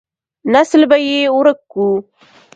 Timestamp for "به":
0.89-0.97